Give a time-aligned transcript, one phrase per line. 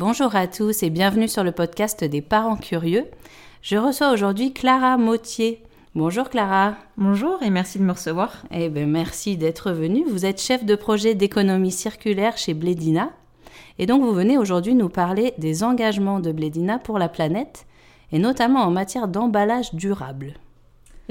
[0.00, 3.04] Bonjour à tous et bienvenue sur le podcast des parents curieux.
[3.60, 5.62] Je reçois aujourd'hui Clara Mautier.
[5.94, 6.76] Bonjour Clara.
[6.96, 8.42] Bonjour et merci de me recevoir.
[8.50, 10.06] Eh bien, merci d'être venue.
[10.08, 13.10] Vous êtes chef de projet d'économie circulaire chez Blédina.
[13.78, 17.66] Et donc vous venez aujourd'hui nous parler des engagements de Blédina pour la planète
[18.10, 20.32] et notamment en matière d'emballage durable.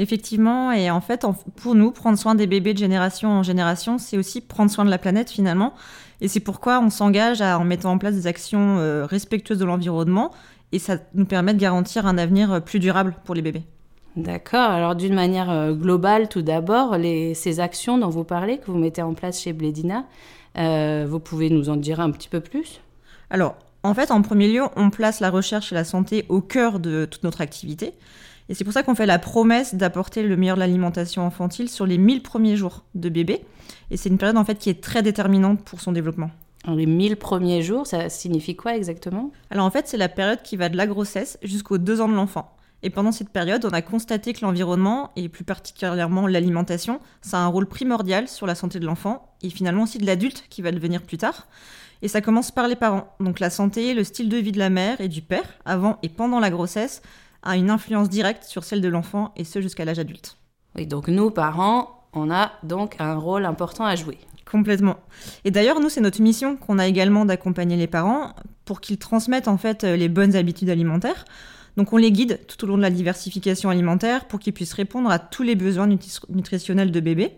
[0.02, 1.26] Effectivement, et en fait,
[1.58, 4.90] pour nous, prendre soin des bébés de génération en génération, c'est aussi prendre soin de
[4.90, 5.74] la planète finalement.
[6.22, 10.32] Et c'est pourquoi on s'engage en mettant en place des actions euh, respectueuses de l'environnement,
[10.72, 13.64] et ça nous permet de garantir un avenir euh, plus durable pour les bébés.
[14.16, 14.72] D'accord.
[14.72, 16.96] Alors d'une manière euh, globale, tout d'abord,
[17.36, 20.06] ces actions dont vous parlez, que vous mettez en place chez Blédina,
[20.56, 22.80] vous pouvez nous en dire un petit peu plus?
[23.30, 26.80] Alors, en fait, en premier lieu, on place la recherche et la santé au cœur
[26.80, 27.94] de toute notre activité.
[28.50, 31.86] Et c'est pour ça qu'on fait la promesse d'apporter le meilleur de l'alimentation infantile sur
[31.86, 33.46] les 1000 premiers jours de bébé.
[33.92, 36.32] Et c'est une période en fait qui est très déterminante pour son développement.
[36.68, 39.32] les 1000 premiers jours, ça signifie quoi exactement?
[39.52, 42.16] Alors en fait, c'est la période qui va de la grossesse jusqu'aux 2 ans de
[42.16, 42.56] l'enfant.
[42.82, 47.42] Et pendant cette période, on a constaté que l'environnement, et plus particulièrement l'alimentation, ça a
[47.42, 50.72] un rôle primordial sur la santé de l'enfant, et finalement aussi de l'adulte qui va
[50.72, 51.48] devenir plus tard.
[52.02, 53.14] Et ça commence par les parents.
[53.20, 56.10] Donc la santé, le style de vie de la mère et du père, avant et
[56.10, 57.02] pendant la grossesse,
[57.44, 60.38] a une influence directe sur celle de l'enfant, et ce jusqu'à l'âge adulte.
[60.76, 64.18] Oui, donc nous, parents, on a donc un rôle important à jouer.
[64.50, 64.98] Complètement.
[65.46, 68.34] Et d'ailleurs, nous, c'est notre mission qu'on a également d'accompagner les parents
[68.66, 71.26] pour qu'ils transmettent en fait les bonnes habitudes alimentaires.
[71.78, 75.10] Donc on les guide tout au long de la diversification alimentaire pour qu'ils puissent répondre
[75.10, 75.88] à tous les besoins
[76.30, 77.32] nutritionnels de bébé.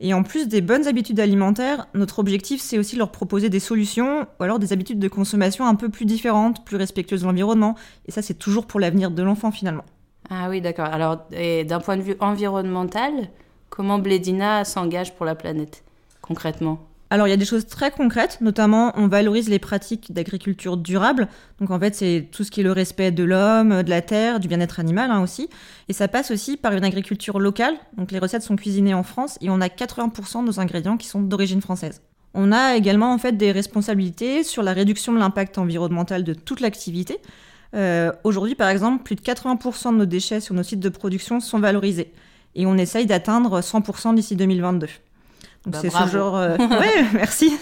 [0.00, 4.26] Et en plus des bonnes habitudes alimentaires, notre objectif c'est aussi leur proposer des solutions
[4.38, 7.76] ou alors des habitudes de consommation un peu plus différentes, plus respectueuses de l'environnement.
[8.06, 9.84] Et ça c'est toujours pour l'avenir de l'enfant finalement.
[10.28, 10.86] Ah oui d'accord.
[10.86, 13.12] Alors d'un point de vue environnemental,
[13.70, 15.82] comment Blédina s'engage pour la planète
[16.20, 16.80] concrètement?
[17.08, 21.28] Alors il y a des choses très concrètes, notamment on valorise les pratiques d'agriculture durable.
[21.60, 24.40] Donc en fait c'est tout ce qui est le respect de l'homme, de la terre,
[24.40, 25.48] du bien-être animal hein, aussi.
[25.88, 27.74] Et ça passe aussi par une agriculture locale.
[27.96, 31.06] Donc les recettes sont cuisinées en France et on a 80% de nos ingrédients qui
[31.06, 32.02] sont d'origine française.
[32.34, 36.60] On a également en fait des responsabilités sur la réduction de l'impact environnemental de toute
[36.60, 37.18] l'activité.
[37.74, 41.38] Euh, aujourd'hui par exemple, plus de 80% de nos déchets sur nos sites de production
[41.38, 42.12] sont valorisés.
[42.56, 44.88] Et on essaye d'atteindre 100% d'ici 2022.
[45.66, 46.36] Bah, c'est ce genre.
[46.36, 47.52] Euh, oui, merci.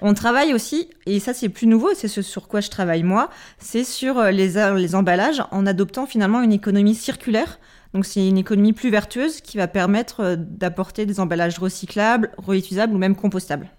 [0.00, 3.30] On travaille aussi, et ça c'est plus nouveau, c'est ce sur quoi je travaille moi,
[3.58, 7.58] c'est sur euh, les, les emballages en adoptant finalement une économie circulaire.
[7.94, 12.94] Donc c'est une économie plus vertueuse qui va permettre euh, d'apporter des emballages recyclables, réutilisables
[12.94, 13.70] ou même compostables.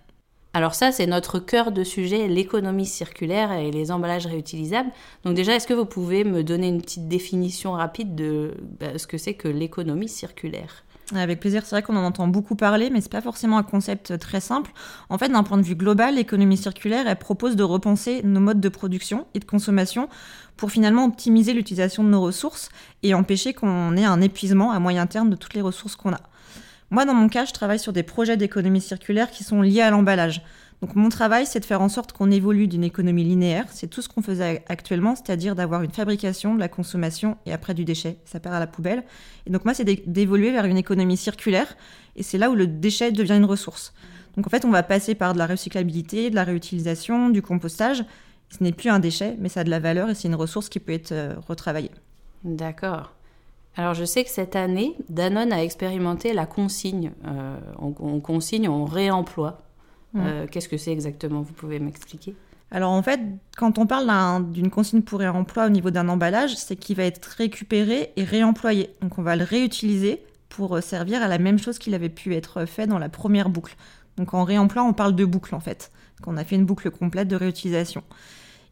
[0.53, 4.89] Alors ça, c'est notre cœur de sujet, l'économie circulaire et les emballages réutilisables.
[5.23, 9.05] Donc déjà, est-ce que vous pouvez me donner une petite définition rapide de bah, ce
[9.05, 10.83] que c'est que l'économie circulaire?
[11.15, 14.17] Avec plaisir, c'est vrai qu'on en entend beaucoup parler, mais c'est pas forcément un concept
[14.19, 14.71] très simple.
[15.09, 18.59] En fait, d'un point de vue global, l'économie circulaire, elle propose de repenser nos modes
[18.59, 20.09] de production et de consommation
[20.57, 22.69] pour finalement optimiser l'utilisation de nos ressources
[23.03, 26.19] et empêcher qu'on ait un épuisement à moyen terme de toutes les ressources qu'on a.
[26.89, 29.89] Moi, dans mon cas, je travaille sur des projets d'économie circulaire qui sont liés à
[29.89, 30.41] l'emballage.
[30.81, 34.03] Donc mon travail, c'est de faire en sorte qu'on évolue d'une économie linéaire, c'est tout
[34.03, 38.17] ce qu'on faisait actuellement, c'est-à-dire d'avoir une fabrication, de la consommation et après du déchet,
[38.25, 39.03] ça part à la poubelle.
[39.47, 41.75] Et donc moi, c'est d'évoluer vers une économie circulaire,
[42.15, 43.93] et c'est là où le déchet devient une ressource.
[44.35, 48.05] Donc en fait, on va passer par de la recyclabilité, de la réutilisation, du compostage.
[48.49, 50.69] Ce n'est plus un déchet, mais ça a de la valeur et c'est une ressource
[50.69, 51.91] qui peut être euh, retravaillée.
[52.43, 53.13] D'accord.
[53.75, 57.11] Alors je sais que cette année, Danone a expérimenté la consigne.
[57.25, 59.66] Euh, on consigne, on réemploie.
[60.19, 62.35] Euh, qu'est-ce que c'est exactement Vous pouvez m'expliquer?
[62.69, 63.19] Alors en fait,
[63.55, 67.25] quand on parle d'une consigne pour réemploi au niveau d'un emballage, c'est qu'il va être
[67.37, 68.89] récupéré et réemployé.
[69.01, 72.35] Donc on va le réutiliser pour euh, servir à la même chose qu'il avait pu
[72.35, 73.75] être fait dans la première boucle.
[74.17, 75.91] Donc en réemploi, on parle de boucle en fait.
[76.19, 78.03] Donc on a fait une boucle complète de réutilisation.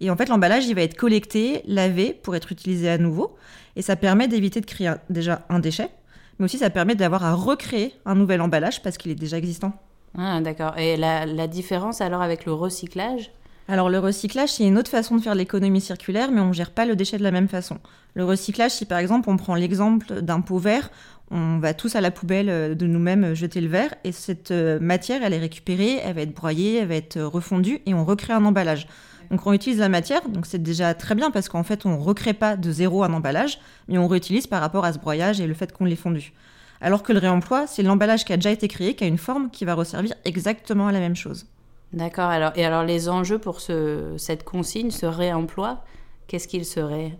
[0.01, 3.37] Et en fait, l'emballage, il va être collecté, lavé pour être utilisé à nouveau.
[3.77, 5.89] Et ça permet d'éviter de créer déjà un déchet,
[6.37, 9.73] mais aussi ça permet d'avoir à recréer un nouvel emballage parce qu'il est déjà existant.
[10.17, 10.77] Ah, d'accord.
[10.77, 13.31] Et la, différence alors avec le recyclage?
[13.67, 16.71] Alors le recyclage, c'est une autre façon de faire l'économie circulaire, mais on ne gère
[16.71, 17.79] pas le déchet de la même façon.
[18.13, 20.91] Le recyclage, si par exemple on prend l'exemple d'un pot vert,
[21.31, 24.51] on va tous à la poubelle euh, de nous-mêmes euh, jeter le verre, et cette
[24.51, 28.05] euh, matière, elle est récupérée, elle va être broyée, elle va être refondue, et on
[28.05, 28.87] recrée un emballage.
[29.31, 32.01] Donc on utilise la matière, donc c'est déjà très bien parce qu'en fait on ne
[32.01, 35.47] recrée pas de zéro un emballage, mais on réutilise par rapport à ce broyage et
[35.47, 36.31] le fait qu'on l'ait fondu.
[36.81, 39.49] Alors que le réemploi, c'est l'emballage qui a déjà été créé, qui a une forme
[39.49, 41.45] qui va resservir exactement à la même chose.
[41.93, 42.29] D'accord.
[42.29, 45.83] Alors, et alors les enjeux pour cette consigne, ce réemploi,
[46.27, 47.17] qu'est-ce qu'il serait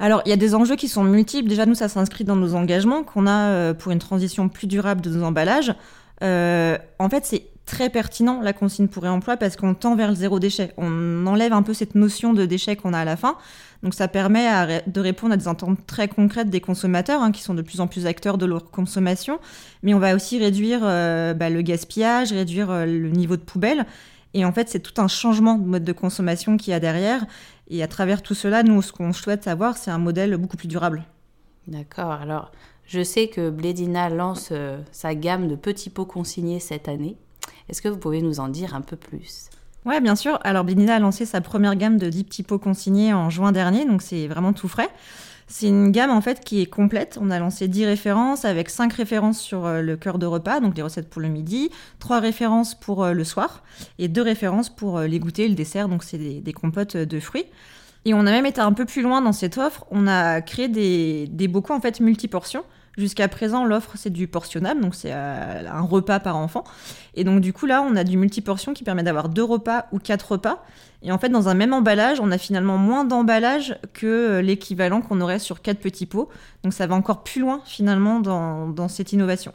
[0.00, 1.48] alors, il y a des enjeux qui sont multiples.
[1.48, 5.00] Déjà, nous, ça s'inscrit dans nos engagements qu'on a euh, pour une transition plus durable
[5.00, 5.72] de nos emballages.
[6.22, 10.14] Euh, en fait, c'est très pertinent la consigne pour réemploi parce qu'on tend vers le
[10.14, 10.72] zéro déchet.
[10.76, 13.36] On enlève un peu cette notion de déchet qu'on a à la fin.
[13.82, 17.54] Donc ça permet de répondre à des attentes très concrètes des consommateurs hein, qui sont
[17.54, 19.38] de plus en plus acteurs de leur consommation.
[19.82, 23.86] Mais on va aussi réduire euh, bah, le gaspillage, réduire euh, le niveau de poubelle.
[24.32, 27.24] Et en fait, c'est tout un changement de mode de consommation qu'il y a derrière.
[27.68, 30.68] Et à travers tout cela, nous, ce qu'on souhaite avoir, c'est un modèle beaucoup plus
[30.68, 31.04] durable.
[31.68, 32.10] D'accord.
[32.10, 32.52] Alors,
[32.86, 37.16] je sais que Bledina lance euh, sa gamme de petits pots consignés cette année.
[37.68, 39.48] Est-ce que vous pouvez nous en dire un peu plus?
[39.84, 40.38] Ouais, bien sûr.
[40.44, 43.84] Alors, Bledina a lancé sa première gamme de 10 petits pots consignés en juin dernier,
[43.84, 44.88] donc c'est vraiment tout frais.
[45.46, 47.18] C'est une gamme en fait qui est complète.
[47.20, 50.74] On a lancé 10 références avec 5 références sur euh, le cœur de repas, donc
[50.74, 53.62] les recettes pour le midi, 3 références pour euh, le soir
[53.98, 57.44] et 2 références pour les goûters et le dessert, donc c'est des, compotes de fruits.
[58.06, 59.84] Et on a même été un peu plus loin dans cette offre.
[59.90, 62.64] On a créé des, des bocaux en fait multiportions.
[62.96, 66.62] Jusqu'à présent, l'offre c'est du portionnable, donc c'est euh, un repas par enfant.
[67.14, 69.98] Et donc du coup là, on a du multiportion qui permet d'avoir deux repas ou
[69.98, 70.62] quatre repas.
[71.02, 75.00] Et en fait, dans un même emballage, on a finalement moins d'emballage que euh, l'équivalent
[75.00, 76.28] qu'on aurait sur quatre petits pots.
[76.62, 79.52] Donc ça va encore plus loin finalement dans, dans cette innovation.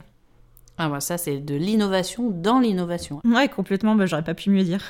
[0.77, 3.21] Ah bah ça c'est de l'innovation dans l'innovation.
[3.25, 4.81] Ouais, complètement, bah, j'aurais pas pu mieux dire.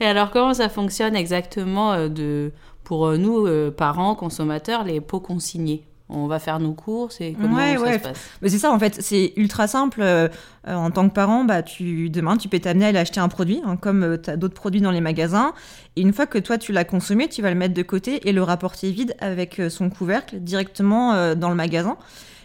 [0.00, 2.52] Et alors comment ça fonctionne exactement euh, de
[2.84, 5.82] pour nous, euh, parents, consommateurs, les pots consignés?
[6.08, 9.00] On va faire nos courses et comment ça se passe Mais c'est ça en fait,
[9.00, 10.00] c'est ultra simple.
[10.02, 10.28] Euh,
[10.66, 13.60] en tant que parent, bah, tu, demain tu peux t'amener à aller acheter un produit,
[13.64, 15.52] hein, comme tu as d'autres produits dans les magasins.
[15.96, 18.32] Et une fois que toi tu l'as consommé, tu vas le mettre de côté et
[18.32, 21.96] le rapporter vide avec son couvercle directement dans le magasin.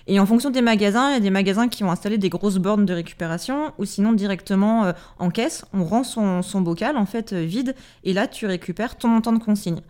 [0.07, 2.57] Et en fonction des magasins, il y a des magasins qui ont installé des grosses
[2.57, 7.33] bornes de récupération ou sinon directement en caisse, on rend son, son bocal en fait
[7.33, 9.81] vide et là tu récupères ton montant de consigne.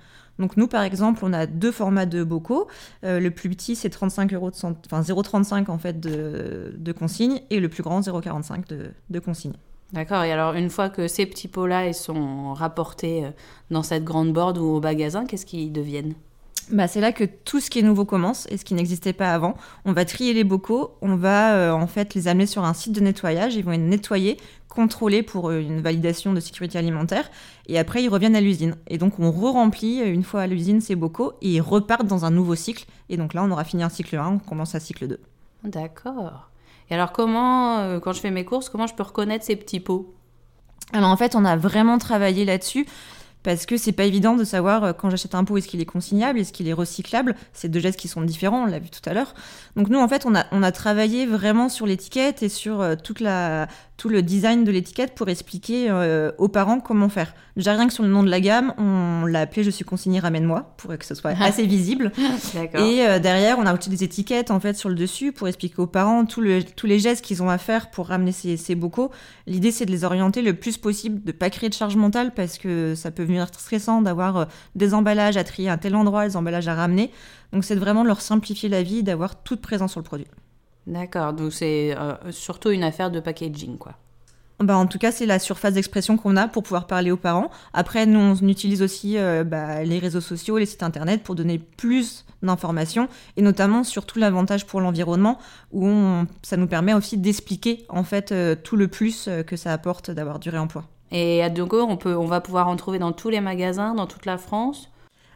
[0.42, 2.68] Donc nous, par exemple, on a deux formats de bocaux.
[3.04, 7.60] Euh, le plus petit, c'est 35 euros de enfin 0,35 en fait de, consigne, et
[7.60, 9.54] le plus grand, 0,45 de, de consigne.
[9.94, 10.24] D'accord.
[10.24, 13.32] Et alors, une fois que ces petits pots-là sont rapportés euh,
[13.70, 16.16] dans cette grande board ou au magasin, qu'est-ce qu'ils deviennent?
[16.71, 19.33] Bah, c'est là que tout ce qui est nouveau commence et ce qui n'existait pas
[19.33, 19.56] avant.
[19.85, 22.94] On va trier les bocaux, on va euh, en fait les amener sur un site
[22.94, 24.38] de nettoyage, ils vont être nettoyés,
[24.68, 27.29] contrôlés pour euh, une validation de sécurité alimentaire
[27.68, 28.75] et après ils reviennent à l'usine.
[28.88, 32.25] Et donc on re-remplit euh, une fois à l'usine ces bocaux et ils repartent dans
[32.25, 32.85] un nouveau cycle.
[33.09, 35.19] Et donc là on aura fini un cycle 1, on commence un cycle 2.
[35.63, 36.50] D'accord.
[36.89, 40.13] Et alors comment, quand je fais mes courses, comment je peux reconnaître ces petits pots?
[40.94, 42.85] Alors en fait, on a vraiment travaillé là-dessus
[43.44, 45.86] parce que c'est pas évident de savoir euh, quand j'achète un pot est-ce qu'il est
[45.86, 47.36] consignable, est-ce qu'il est recyclable?
[47.54, 49.34] C'est deux gestes qui sont différents, on l'a vu tout à l'heure.
[49.76, 52.96] Donc nous en fait on a on a travaillé vraiment sur l'étiquette et sur euh,
[53.02, 53.68] toute la
[54.01, 57.36] tout le design de l'étiquette pour expliquer euh, aux parents comment faire.
[57.56, 60.19] Déjà rien que sur le nom de la gamme, on l'a appelé Je suis consigné,
[60.19, 62.12] ramène-moi, pour que ce soit assez visible.
[62.74, 65.75] Et euh, derrière, on a aussi des étiquettes en fait sur le dessus pour expliquer
[65.77, 69.12] aux parents tous les gestes qu'ils ont à faire pour ramener ces, ces bocaux.
[69.45, 72.57] L'idée, c'est de les orienter le plus possible, de pas créer de charge mentale parce
[72.57, 76.36] que ça peut venir stressant d'avoir euh, des emballages à trier à tel endroit, des
[76.38, 77.12] emballages à ramener.
[77.54, 80.25] Donc c'est vraiment de leur simplifier la vie, d'avoir toute présence sur le produit.
[80.88, 83.94] D'accord, donc c'est euh, surtout une affaire de packaging, quoi.
[84.60, 87.50] Bah, en tout cas, c'est la surface d'expression qu'on a pour pouvoir parler aux parents.
[87.74, 91.57] Après, nous, on utilise aussi euh, bah, les réseaux sociaux, les sites internet pour donner
[91.57, 93.07] plus d'informations
[93.38, 95.39] et notamment surtout l'avantage pour l'environnement
[95.72, 95.92] où
[96.44, 100.38] ça nous permet aussi d'expliquer en fait euh, tout le plus que ça apporte d'avoir
[100.38, 100.83] du réemploi.
[101.11, 104.07] Et à Dogo, on, peut, on va pouvoir en trouver dans tous les magasins, dans
[104.07, 104.91] toute la France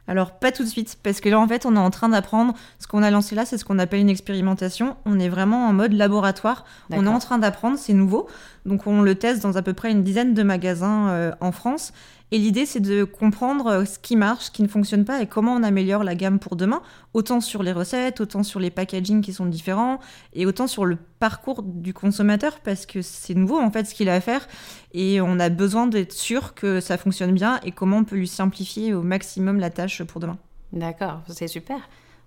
[0.07, 2.53] alors pas tout de suite, parce que là en fait on est en train d'apprendre,
[2.79, 5.73] ce qu'on a lancé là c'est ce qu'on appelle une expérimentation, on est vraiment en
[5.73, 8.27] mode laboratoire, on est en train d'apprendre, c'est nouveau,
[8.65, 11.93] donc on le teste dans à peu près une dizaine de magasins euh, en France,
[12.31, 15.27] et l'idée, c'est de comprendre euh, ce qui marche, ce qui ne fonctionne pas et
[15.27, 16.81] comment on améliore la gamme pour demain,
[17.13, 19.99] autant sur les recettes, autant sur les packaging qui sont différents
[20.33, 24.09] et autant sur le parcours du consommateur parce que c'est nouveau en fait ce qu'il
[24.09, 24.47] a à faire
[24.91, 28.27] et on a besoin d'être sûr que ça fonctionne bien et comment on peut lui
[28.27, 30.37] simplifier au maximum la tâche pour demain.
[30.73, 31.77] D'accord, c'est super.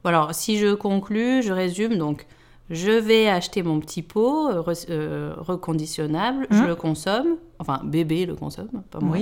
[0.04, 2.26] Bon alors, si je conclus, je résume donc
[2.70, 6.66] je vais acheter mon petit pot euh, euh, reconditionnable, je mmh.
[6.66, 9.18] le consomme, enfin bébé le consomme, pas moi.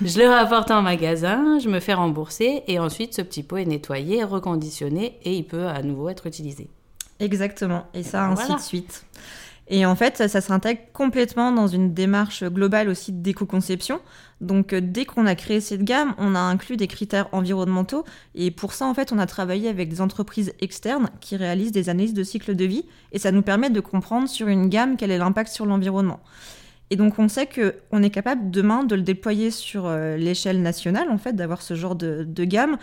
[0.00, 3.64] Je le rapporte en magasin, je me fais rembourser et ensuite ce petit pot est
[3.64, 6.68] nettoyé, reconditionné et il peut à nouveau être utilisé.
[7.20, 9.04] Exactement, et ça ainsi de suite.
[9.70, 14.00] Et en fait, ça, s'intègre complètement dans une démarche globale aussi d'éco-conception.
[14.40, 18.04] Donc, euh, dès qu'on a créé cette gamme, on a inclus des critères environnementaux.
[18.34, 21.90] Et pour ça, en fait, on a travaillé avec des entreprises externes qui réalisent des
[21.90, 22.86] analyses de cycle de vie.
[23.12, 26.20] Et ça nous permet de comprendre sur une gamme quel est l'impact sur l'environnement.
[26.90, 31.10] Et donc, on sait qu'on est capable demain de le déployer sur euh, l'échelle nationale,
[31.10, 32.78] en fait, d'avoir ce genre de, de gamme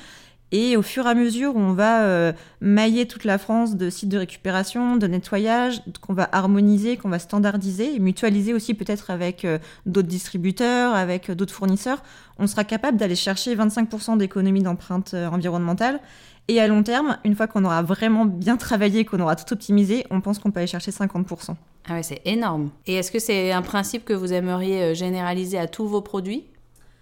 [0.51, 4.09] Et au fur et à mesure, on va euh, mailler toute la France de sites
[4.09, 9.57] de récupération, de nettoyage, qu'on va harmoniser, qu'on va standardiser mutualiser aussi peut-être avec euh,
[9.85, 12.03] d'autres distributeurs, avec d'autres fournisseurs.
[12.37, 15.99] On sera capable d'aller chercher 25% d'économie d'empreinte euh, environnementale.
[16.47, 20.05] Et à long terme, une fois qu'on aura vraiment bien travaillé, qu'on aura tout optimisé,
[20.11, 21.55] on pense qu'on peut aller chercher 50%.
[21.87, 22.69] Ah ouais, c'est énorme.
[22.85, 26.45] Et est-ce que c'est un principe que vous aimeriez généraliser à tous vos produits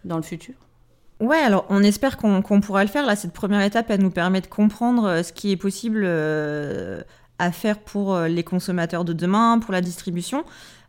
[0.05, 0.55] dans le futur?
[1.23, 3.05] Ouais, alors on espère qu'on pourra le faire.
[3.05, 7.01] Là, cette première étape, elle nous permet de comprendre euh, ce qui est possible euh,
[7.39, 10.43] à faire pour euh, les consommateurs de demain, pour la distribution.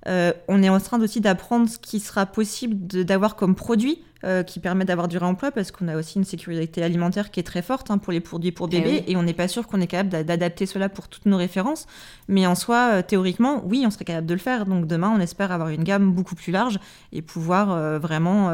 [0.06, 4.02] On est en train aussi d'apprendre ce qui sera possible d'avoir comme produit
[4.46, 7.60] qui permet d'avoir du réemploi parce qu'on a aussi une sécurité alimentaire qui est très
[7.60, 9.86] forte hein, pour les produits pour eh bébés et on n'est pas sûr qu'on est
[9.86, 11.86] capable d'adapter cela pour toutes nos références.
[12.28, 14.64] Mais en soi, théoriquement, oui, on serait capable de le faire.
[14.64, 16.78] Donc demain, on espère avoir une gamme beaucoup plus large
[17.12, 18.50] et pouvoir vraiment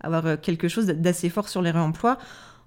[0.00, 2.18] avoir euh, quelque chose d'assez fort sur les réemplois.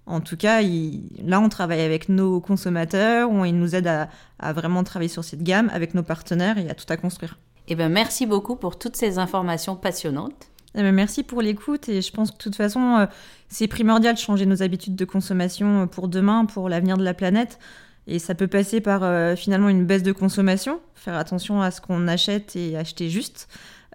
[0.05, 4.07] En tout cas, là, on travaille avec nos consommateurs, on, ils nous aident
[4.39, 7.38] à, vraiment travailler sur cette gamme avec nos partenaires et à tout à construire.
[7.71, 10.49] Eh ben, merci beaucoup pour toutes ces informations passionnantes.
[10.75, 13.05] Eh ben, merci pour l'écoute et je pense que de toute façon, euh,
[13.47, 17.13] c'est primordial de changer nos habitudes de consommation euh, pour demain, pour l'avenir de la
[17.13, 17.59] planète.
[18.07, 19.03] Et ça peut passer par
[19.37, 23.47] finalement une baisse de consommation, faire attention à ce qu'on achète et acheter juste.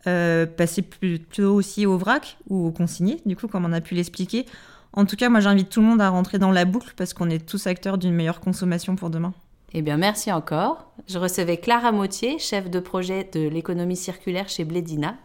[0.06, 3.94] Euh, passer plutôt aussi au vrac ou au consigné, du coup, comme on a pu
[3.94, 4.46] l'expliquer.
[4.94, 7.28] En tout cas, moi, j'invite tout le monde à rentrer dans la boucle parce qu'on
[7.28, 9.34] est tous acteurs d'une meilleure consommation pour demain.
[9.72, 10.92] Eh bien, merci encore.
[11.08, 15.16] Je recevais Clara Mautier, chef de projet de l'économie circulaire chez Blédina.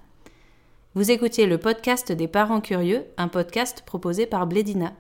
[0.93, 4.93] Vous écoutiez le podcast des parents curieux, un podcast proposé par Blédina.